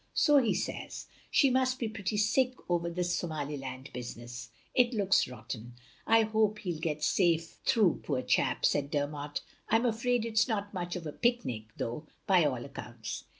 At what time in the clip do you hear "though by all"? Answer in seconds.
11.77-12.65